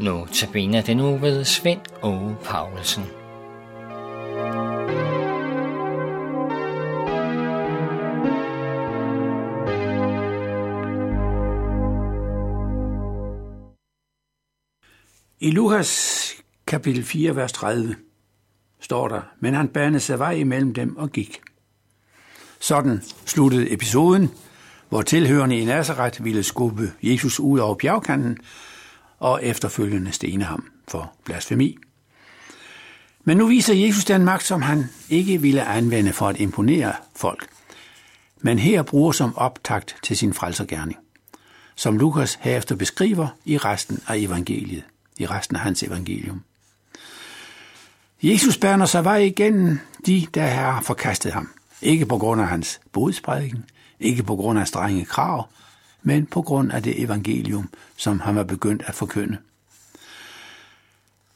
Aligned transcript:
Nu 0.00 0.26
tabiner 0.32 0.82
den 0.82 0.96
nu 0.96 1.16
ved 1.16 1.44
Svend 1.44 1.80
og 2.02 2.36
Paulsen. 2.44 3.04
I 15.40 15.50
Lukas 15.50 16.32
kapitel 16.66 17.04
4, 17.04 17.36
vers 17.36 17.52
30 17.52 17.96
står 18.80 19.08
der, 19.08 19.22
men 19.40 19.54
han 19.54 19.68
banede 19.68 20.00
sig 20.00 20.18
vej 20.18 20.32
imellem 20.32 20.74
dem 20.74 20.96
og 20.96 21.10
gik. 21.10 21.40
Sådan 22.60 23.02
sluttede 23.26 23.72
episoden, 23.72 24.30
hvor 24.88 25.02
tilhørende 25.02 25.58
i 25.58 25.64
Nazareth 25.64 26.24
ville 26.24 26.42
skubbe 26.42 26.92
Jesus 27.02 27.40
ud 27.40 27.58
over 27.58 27.74
bjergkanten 27.74 28.38
og 29.18 29.44
efterfølgende 29.44 30.12
stene 30.12 30.44
ham 30.44 30.64
for 30.88 31.12
blasfemi. 31.24 31.78
Men 33.24 33.36
nu 33.36 33.46
viser 33.46 33.74
Jesus 33.74 34.04
den 34.04 34.24
magt, 34.24 34.44
som 34.44 34.62
han 34.62 34.84
ikke 35.08 35.40
ville 35.40 35.64
anvende 35.64 36.12
for 36.12 36.28
at 36.28 36.40
imponere 36.40 36.92
folk, 37.16 37.48
men 38.40 38.58
her 38.58 38.82
bruger 38.82 39.12
som 39.12 39.36
optakt 39.36 39.96
til 40.02 40.16
sin 40.16 40.34
frelsergærning, 40.34 40.98
som 41.76 41.98
Lukas 41.98 42.38
herefter 42.40 42.76
beskriver 42.76 43.28
i 43.44 43.58
resten 43.58 44.00
af 44.08 44.16
evangeliet, 44.16 44.84
i 45.18 45.26
resten 45.26 45.56
af 45.56 45.62
hans 45.62 45.82
evangelium. 45.82 46.42
Jesus 48.22 48.58
bærner 48.58 48.86
sig 48.86 49.04
vej 49.04 49.16
igennem 49.16 49.78
de, 50.06 50.26
der 50.34 50.46
har 50.46 50.80
forkastet 50.80 51.32
ham. 51.32 51.50
Ikke 51.82 52.06
på 52.06 52.18
grund 52.18 52.40
af 52.40 52.48
hans 52.48 52.80
bodsprædiken, 52.92 53.64
ikke 54.00 54.22
på 54.22 54.36
grund 54.36 54.58
af 54.58 54.68
strenge 54.68 55.04
krav, 55.04 55.48
men 56.06 56.26
på 56.26 56.42
grund 56.42 56.72
af 56.72 56.82
det 56.82 57.02
evangelium, 57.02 57.68
som 57.96 58.20
han 58.20 58.36
var 58.36 58.44
begyndt 58.44 58.82
at 58.86 58.94
forkynde. 58.94 59.38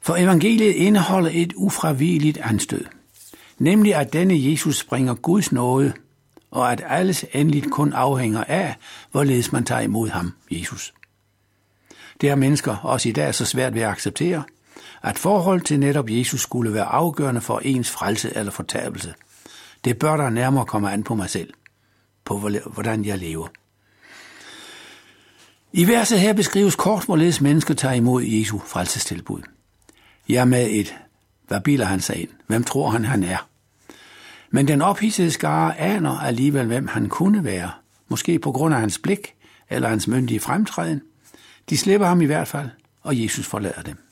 For 0.00 0.16
evangeliet 0.16 0.72
indeholder 0.72 1.30
et 1.32 1.52
ufravigeligt 1.56 2.38
anstød, 2.38 2.84
nemlig 3.58 3.94
at 3.94 4.12
denne 4.12 4.50
Jesus 4.50 4.84
bringer 4.84 5.14
Guds 5.14 5.52
nåde, 5.52 5.92
og 6.50 6.72
at 6.72 6.82
alles 6.86 7.24
endeligt 7.32 7.70
kun 7.70 7.92
afhænger 7.92 8.44
af, 8.44 8.76
hvorledes 9.10 9.52
man 9.52 9.64
tager 9.64 9.80
imod 9.80 10.08
ham, 10.08 10.32
Jesus. 10.50 10.94
Det 12.20 12.28
har 12.28 12.36
mennesker 12.36 12.76
også 12.76 13.08
i 13.08 13.12
dag 13.12 13.34
så 13.34 13.44
svært 13.44 13.74
ved 13.74 13.82
at 13.82 13.90
acceptere, 13.90 14.42
at 15.02 15.18
forhold 15.18 15.60
til 15.60 15.80
netop 15.80 16.10
Jesus 16.10 16.40
skulle 16.40 16.74
være 16.74 16.84
afgørende 16.84 17.40
for 17.40 17.58
ens 17.58 17.90
frelse 17.90 18.36
eller 18.36 18.52
fortabelse. 18.52 19.14
Det 19.84 19.98
bør 19.98 20.16
der 20.16 20.30
nærmere 20.30 20.66
komme 20.66 20.92
an 20.92 21.02
på 21.02 21.14
mig 21.14 21.30
selv, 21.30 21.52
på 22.24 22.38
hvordan 22.66 23.04
jeg 23.04 23.18
lever. 23.18 23.48
I 25.76 25.86
verset 25.86 26.20
her 26.20 26.32
beskrives 26.32 26.76
kort, 26.76 27.04
hvorledes 27.04 27.40
mennesker 27.40 27.74
tager 27.74 27.94
imod 27.94 28.22
Jesu 28.22 28.58
frelsestilbud. 28.58 29.42
Jeg 30.28 30.40
er 30.40 30.44
med 30.44 30.70
et, 30.70 30.94
hvad 31.48 31.60
biler 31.60 31.84
han 31.84 32.00
sig 32.00 32.16
ind? 32.16 32.28
Hvem 32.46 32.64
tror 32.64 32.90
han, 32.90 33.04
han 33.04 33.22
er? 33.22 33.48
Men 34.50 34.68
den 34.68 34.82
ophidsede 34.82 35.30
skare 35.30 35.78
aner 35.78 36.18
alligevel, 36.18 36.66
hvem 36.66 36.88
han 36.88 37.08
kunne 37.08 37.44
være. 37.44 37.70
Måske 38.08 38.38
på 38.38 38.52
grund 38.52 38.74
af 38.74 38.80
hans 38.80 38.98
blik 38.98 39.34
eller 39.70 39.88
hans 39.88 40.08
myndige 40.08 40.40
fremtræden. 40.40 41.02
De 41.70 41.76
slipper 41.76 42.06
ham 42.06 42.20
i 42.20 42.26
hvert 42.26 42.48
fald, 42.48 42.68
og 43.02 43.22
Jesus 43.22 43.46
forlader 43.46 43.82
dem. 43.82 44.05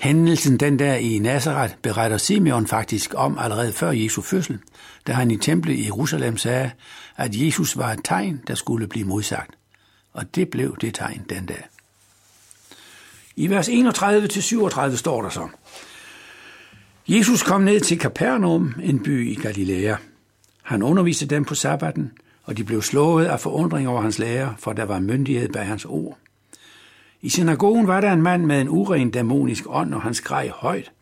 Hændelsen 0.00 0.56
den 0.56 0.78
der 0.78 0.94
i 0.94 1.18
Nazareth 1.18 1.74
beretter 1.82 2.18
Simeon 2.18 2.66
faktisk 2.66 3.14
om 3.16 3.38
allerede 3.38 3.72
før 3.72 3.90
Jesu 3.90 4.22
fødsel, 4.22 4.58
da 5.06 5.12
han 5.12 5.30
i 5.30 5.36
templet 5.36 5.74
i 5.74 5.84
Jerusalem 5.84 6.36
sagde, 6.36 6.70
at 7.16 7.36
Jesus 7.36 7.76
var 7.76 7.92
et 7.92 8.00
tegn, 8.04 8.40
der 8.46 8.54
skulle 8.54 8.86
blive 8.86 9.06
modsagt. 9.06 9.50
Og 10.12 10.34
det 10.34 10.48
blev 10.48 10.76
det 10.80 10.94
tegn 10.94 11.24
den 11.28 11.46
dag. 11.46 11.64
I 13.36 13.50
vers 13.50 13.68
31-37 13.68 14.96
står 14.96 15.22
der 15.22 15.28
så, 15.28 15.48
Jesus 17.08 17.42
kom 17.42 17.60
ned 17.60 17.80
til 17.80 17.98
Capernaum, 17.98 18.74
en 18.82 19.02
by 19.02 19.30
i 19.30 19.34
Galilea. 19.34 19.96
Han 20.62 20.82
underviste 20.82 21.26
dem 21.26 21.44
på 21.44 21.54
sabbaten, 21.54 22.12
og 22.44 22.56
de 22.56 22.64
blev 22.64 22.82
slået 22.82 23.26
af 23.26 23.40
forundring 23.40 23.88
over 23.88 24.02
hans 24.02 24.18
lære, 24.18 24.54
for 24.58 24.72
der 24.72 24.84
var 24.84 24.98
myndighed 24.98 25.48
bag 25.48 25.66
hans 25.66 25.84
ord. 25.84 26.18
I 27.24 27.28
synagogen 27.28 27.86
var 27.86 28.00
der 28.00 28.12
en 28.12 28.22
mand 28.22 28.44
med 28.44 28.60
en 28.60 28.68
uren 28.68 29.10
dæmonisk 29.10 29.64
ånd, 29.68 29.94
og 29.94 30.02
han 30.02 30.14
skreg 30.14 30.50
højt. 30.50 30.92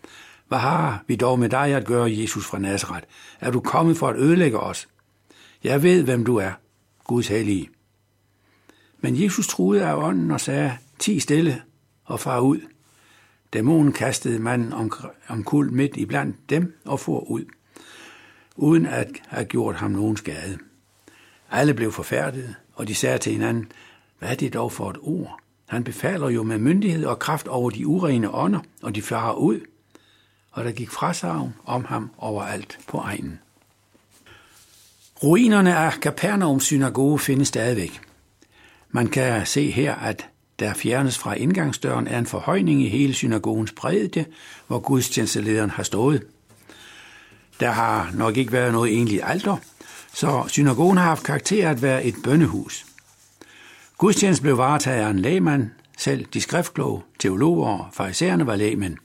Hvad 0.49 0.59
har 0.59 1.05
vi 1.07 1.17
dog 1.17 1.39
med 1.39 1.49
dig 1.49 1.75
at 1.75 1.87
gøre, 1.87 2.19
Jesus 2.19 2.47
fra 2.47 2.59
Nazareth? 2.59 3.07
Er 3.41 3.51
du 3.51 3.61
kommet 3.61 3.97
for 3.97 4.09
at 4.09 4.17
ødelægge 4.17 4.61
os? 4.61 4.89
Jeg 5.65 5.83
ved, 5.83 6.03
hvem 6.03 6.25
du 6.25 6.37
er, 6.37 6.53
Guds 7.05 7.29
hellige. 7.29 7.71
Men 9.01 9.23
Jesus 9.23 9.49
truede 9.49 9.87
af 9.87 9.95
ånden 9.95 10.31
og 10.31 10.41
sagde, 10.41 10.79
ti 10.99 11.21
stille 11.21 11.63
og 12.05 12.21
far 12.21 12.41
ud. 12.41 12.61
Dæmonen 13.53 13.93
kastede 13.93 14.39
manden 14.39 14.73
om, 14.73 14.93
omkuld 15.29 15.71
midt 15.71 15.97
i 15.97 16.05
blandt 16.05 16.51
dem 16.51 16.75
og 16.85 17.01
for 17.01 17.21
ud, 17.21 17.45
uden 18.57 18.87
at 18.87 19.09
have 19.29 19.45
gjort 19.45 19.77
ham 19.77 19.91
nogen 19.91 20.17
skade. 20.17 20.59
Alle 21.51 21.75
blev 21.75 21.93
forfærdet, 21.93 22.55
og 22.75 22.89
de 22.89 22.95
sagde 22.95 23.19
til 23.19 23.33
hinanden, 23.33 23.73
hvad 24.19 24.31
er 24.31 24.35
det 24.35 24.55
dog 24.55 24.73
for 24.73 24.91
et 24.91 24.99
ord? 25.01 25.43
Han 25.73 25.85
befaler 25.85 26.29
jo 26.29 26.43
med 26.43 26.59
myndighed 26.59 27.05
og 27.05 27.19
kraft 27.19 27.49
over 27.49 27.71
de 27.71 27.87
urene 27.87 28.35
ånder, 28.35 28.61
og 28.83 28.95
de 28.95 29.03
farer 29.03 29.35
ud. 29.35 29.61
Og 30.51 30.65
der 30.65 30.73
gik 30.73 30.91
frasavn 30.91 31.55
om 31.65 31.85
ham 31.85 32.11
overalt 32.19 32.79
på 32.89 32.99
egnen. 32.99 33.39
Ruinerne 35.23 35.77
af 35.77 35.93
Capernaums 35.93 36.65
synagoge 36.65 37.19
findes 37.19 37.49
stadigvæk. 37.49 38.01
Man 38.91 39.07
kan 39.07 39.47
se 39.47 39.71
her, 39.71 39.95
at 39.95 40.29
der 40.59 40.75
fjernes 40.75 41.19
fra 41.19 41.35
indgangsdøren 41.35 42.07
er 42.07 42.19
en 42.19 42.27
forhøjning 42.27 42.83
i 42.83 42.89
hele 42.89 43.15
synagogens 43.15 43.73
bredde, 43.73 44.25
hvor 44.67 44.79
gudstjenestelederen 44.79 45.71
har 45.71 45.83
stået. 45.83 46.23
Der 47.61 47.71
har 47.71 48.11
nok 48.15 48.37
ikke 48.37 48.53
været 48.53 48.73
noget 48.73 48.93
egentligt 48.93 49.23
alter, 49.25 49.57
så 50.15 50.45
synagogen 50.49 50.97
har 50.97 51.05
haft 51.05 51.25
karakter 51.25 51.71
at 51.71 51.83
være 51.83 52.05
et 52.05 52.15
bønnehus. 52.25 52.92
Gudstjenesten 54.03 54.43
blev 54.43 54.59
varetaget 54.59 55.05
af 55.05 55.11
en 55.11 55.19
lægmand, 55.19 55.71
selv 55.99 56.27
de 56.35 56.41
skriftkloge, 56.41 57.03
teologer 57.19 57.69
og 57.69 57.87
farisæerne 57.93 58.47
var 58.47 58.57
lægmænd. 58.57 58.97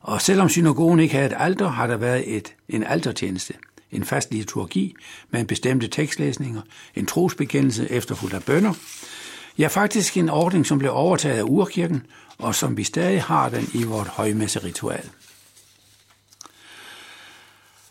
Og 0.00 0.22
selvom 0.22 0.48
synagogen 0.48 1.00
ikke 1.00 1.14
havde 1.14 1.26
et 1.26 1.36
alter, 1.38 1.68
har 1.68 1.86
der 1.86 1.96
været 1.96 2.36
et, 2.36 2.54
en 2.68 2.84
altertjeneste, 2.84 3.54
en 3.92 4.04
fast 4.04 4.32
liturgi 4.32 4.94
med 5.30 5.40
en 5.40 5.46
bestemte 5.46 5.88
tekstlæsninger, 5.88 6.60
en 6.94 7.06
trosbekendelse 7.06 7.90
efterfulgt 7.90 8.34
af 8.34 8.42
bønder. 8.42 8.72
Ja, 9.58 9.66
faktisk 9.66 10.16
en 10.16 10.28
ordning, 10.28 10.66
som 10.66 10.78
blev 10.78 10.90
overtaget 10.94 11.38
af 11.38 11.42
urkirken, 11.42 12.02
og 12.38 12.54
som 12.54 12.76
vi 12.76 12.84
stadig 12.84 13.22
har 13.22 13.48
den 13.48 13.68
i 13.74 13.84
vort 13.84 14.08
højmesseritual. 14.08 15.10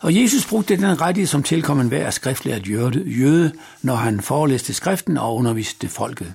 Og 0.00 0.22
Jesus 0.22 0.46
brugte 0.46 0.76
den 0.76 1.00
rettighed, 1.00 1.26
som 1.26 1.42
tilkom 1.42 1.80
en 1.80 1.88
hver 1.88 2.10
skriftlært 2.10 2.68
jøde, 2.68 3.52
når 3.82 3.94
han 3.94 4.20
forelæste 4.20 4.74
skriften 4.74 5.16
og 5.16 5.36
underviste 5.36 5.88
folket. 5.88 6.32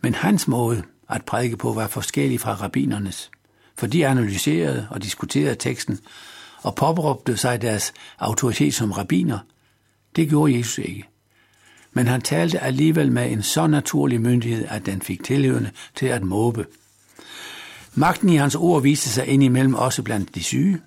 Men 0.00 0.14
hans 0.14 0.48
måde 0.48 0.82
at 1.08 1.24
prædike 1.24 1.56
på 1.56 1.72
var 1.72 1.86
forskellig 1.86 2.40
fra 2.40 2.54
rabbinernes, 2.54 3.30
for 3.76 3.86
de 3.86 4.06
analyserede 4.06 4.86
og 4.90 5.02
diskuterede 5.02 5.54
teksten 5.54 5.98
og 6.62 6.74
påberåbte 6.74 7.36
sig 7.36 7.62
deres 7.62 7.92
autoritet 8.18 8.74
som 8.74 8.92
rabbiner. 8.92 9.38
Det 10.16 10.28
gjorde 10.28 10.58
Jesus 10.58 10.78
ikke. 10.78 11.04
Men 11.92 12.06
han 12.06 12.20
talte 12.20 12.58
alligevel 12.58 13.12
med 13.12 13.32
en 13.32 13.42
så 13.42 13.66
naturlig 13.66 14.20
myndighed, 14.20 14.64
at 14.68 14.86
den 14.86 15.02
fik 15.02 15.24
tilhørende 15.24 15.70
til 15.96 16.06
at 16.06 16.22
måbe. 16.22 16.66
Magten 17.94 18.28
i 18.28 18.36
hans 18.36 18.54
ord 18.54 18.82
viste 18.82 19.08
sig 19.08 19.26
indimellem 19.26 19.74
også 19.74 20.02
blandt 20.02 20.34
de 20.34 20.42
syge, 20.42 20.80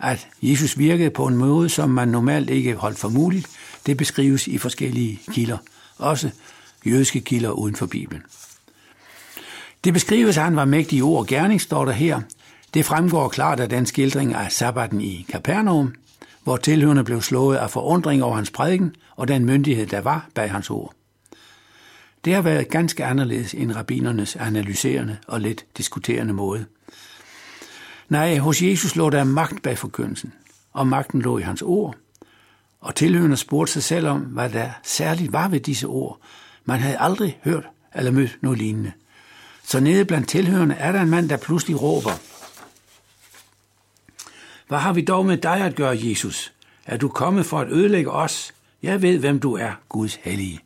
at 0.00 0.28
Jesus 0.42 0.78
virkede 0.78 1.10
på 1.10 1.26
en 1.26 1.36
måde, 1.36 1.68
som 1.68 1.90
man 1.90 2.08
normalt 2.08 2.50
ikke 2.50 2.74
holdt 2.74 2.98
for 2.98 3.08
muligt, 3.08 3.46
det 3.86 3.96
beskrives 3.96 4.46
i 4.46 4.58
forskellige 4.58 5.20
kilder, 5.32 5.58
også 5.98 6.30
jødiske 6.86 7.20
kilder 7.20 7.50
uden 7.50 7.76
for 7.76 7.86
Bibelen. 7.86 8.22
Det 9.84 9.92
beskrives, 9.92 10.36
at 10.36 10.44
han 10.44 10.56
var 10.56 10.64
mægtig 10.64 11.02
ord 11.02 11.26
gerning, 11.26 11.60
står 11.60 11.84
der 11.84 11.92
her. 11.92 12.20
Det 12.74 12.84
fremgår 12.84 13.28
klart 13.28 13.60
af 13.60 13.68
den 13.68 13.86
skildring 13.86 14.34
af 14.34 14.52
sabbaten 14.52 15.00
i 15.00 15.26
Capernaum, 15.30 15.94
hvor 16.44 16.56
tilhørende 16.56 17.04
blev 17.04 17.22
slået 17.22 17.56
af 17.56 17.70
forundring 17.70 18.22
over 18.22 18.36
hans 18.36 18.50
prædiken 18.50 18.96
og 19.16 19.28
den 19.28 19.44
myndighed, 19.44 19.86
der 19.86 20.00
var 20.00 20.28
bag 20.34 20.50
hans 20.50 20.70
ord. 20.70 20.94
Det 22.24 22.34
har 22.34 22.42
været 22.42 22.68
ganske 22.68 23.04
anderledes 23.04 23.54
end 23.54 23.72
rabbinernes 23.72 24.36
analyserende 24.36 25.16
og 25.26 25.40
lidt 25.40 25.64
diskuterende 25.76 26.32
måde– 26.32 26.64
Nej, 28.08 28.38
hos 28.38 28.62
Jesus 28.62 28.96
lå 28.96 29.10
der 29.10 29.24
magt 29.24 29.62
bag 29.62 29.78
forkyndelsen, 29.78 30.32
og 30.72 30.86
magten 30.86 31.22
lå 31.22 31.38
i 31.38 31.42
hans 31.42 31.62
ord. 31.62 31.96
Og 32.80 32.94
tilhørende 32.94 33.36
spurgte 33.36 33.72
sig 33.72 33.82
selv 33.82 34.06
om, 34.06 34.20
hvad 34.20 34.50
der 34.50 34.70
særligt 34.82 35.32
var 35.32 35.48
ved 35.48 35.60
disse 35.60 35.86
ord. 35.86 36.20
Man 36.64 36.80
havde 36.80 36.98
aldrig 36.98 37.38
hørt 37.44 37.64
eller 37.94 38.10
mødt 38.10 38.38
noget 38.42 38.58
lignende. 38.58 38.92
Så 39.62 39.80
nede 39.80 40.04
blandt 40.04 40.28
tilhørende 40.28 40.74
er 40.74 40.92
der 40.92 41.00
en 41.00 41.10
mand, 41.10 41.28
der 41.28 41.36
pludselig 41.36 41.82
råber. 41.82 42.10
Hvad 44.68 44.78
har 44.78 44.92
vi 44.92 45.00
dog 45.00 45.26
med 45.26 45.36
dig 45.36 45.60
at 45.60 45.74
gøre, 45.74 45.98
Jesus? 46.02 46.52
Er 46.86 46.96
du 46.96 47.08
kommet 47.08 47.46
for 47.46 47.60
at 47.60 47.70
ødelægge 47.70 48.10
os? 48.10 48.54
Jeg 48.82 49.02
ved, 49.02 49.18
hvem 49.18 49.40
du 49.40 49.54
er, 49.54 49.72
Guds 49.88 50.14
hellige. 50.14 50.60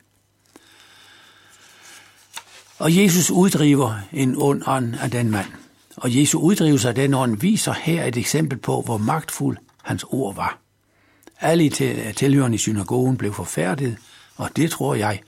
Og 2.79 2.97
Jesus 2.97 3.31
uddriver 3.31 3.95
en 4.13 4.35
ond 4.39 4.63
ånd 4.67 4.95
af 4.95 5.11
den 5.11 5.31
mand. 5.31 5.49
Og 6.03 6.17
Jesu 6.17 6.39
uddrivelse 6.39 6.89
af 6.89 6.95
den 6.95 7.15
ånd 7.15 7.37
viser 7.37 7.73
her 7.73 8.05
et 8.05 8.17
eksempel 8.17 8.59
på, 8.59 8.81
hvor 8.81 8.99
magtfuld 8.99 9.57
hans 9.83 10.05
ord 10.09 10.35
var. 10.35 10.59
Alle 11.41 11.71
tilhørende 12.13 12.55
i 12.55 12.59
synagogen 12.59 13.17
blev 13.17 13.35
forfærdet, 13.35 13.97
og 14.37 14.57
det 14.57 14.71
tror 14.71 14.95
jeg. 14.95 15.21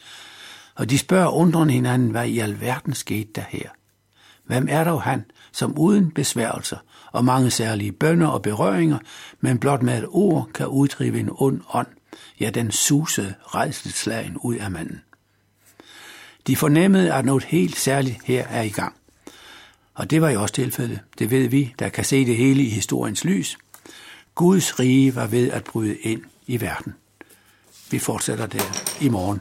Og 0.74 0.90
de 0.90 0.98
spørger 0.98 1.28
undrende 1.28 1.74
hinanden, 1.74 2.10
hvad 2.10 2.26
i 2.28 2.38
alverden 2.38 2.94
skete 2.94 3.30
der 3.34 3.44
her? 3.48 3.68
Hvem 4.46 4.66
er 4.70 4.84
dog 4.84 5.02
han, 5.02 5.24
som 5.52 5.78
uden 5.78 6.10
besværgelser 6.10 6.78
og 7.12 7.24
mange 7.24 7.50
særlige 7.50 7.92
bønder 7.92 8.26
og 8.26 8.42
berøringer, 8.42 8.98
men 9.40 9.58
blot 9.58 9.82
med 9.82 9.98
et 9.98 10.06
ord 10.08 10.48
kan 10.54 10.66
uddrive 10.66 11.20
en 11.20 11.30
ond 11.32 11.60
ånd, 11.72 11.88
ja, 12.40 12.50
den 12.50 12.70
susede 12.70 13.34
redselslagen 13.42 14.36
ud 14.36 14.54
af 14.54 14.70
manden. 14.70 15.00
De 16.46 16.56
fornemmede, 16.56 17.12
at 17.12 17.24
noget 17.24 17.44
helt 17.44 17.76
særligt 17.78 18.24
her 18.24 18.46
er 18.46 18.62
i 18.62 18.68
gang. 18.68 18.94
Og 19.94 20.10
det 20.10 20.22
var 20.22 20.30
jo 20.30 20.42
også 20.42 20.54
tilfældet. 20.54 21.00
Det 21.18 21.30
ved 21.30 21.48
vi, 21.48 21.74
der 21.78 21.88
kan 21.88 22.04
se 22.04 22.26
det 22.26 22.36
hele 22.36 22.62
i 22.62 22.68
historiens 22.68 23.24
lys. 23.24 23.58
Guds 24.34 24.80
rige 24.80 25.14
var 25.14 25.26
ved 25.26 25.50
at 25.50 25.64
bryde 25.64 25.96
ind 25.96 26.22
i 26.46 26.60
verden. 26.60 26.94
Vi 27.90 27.98
fortsætter 27.98 28.46
der 28.46 29.04
i 29.04 29.08
morgen. 29.08 29.40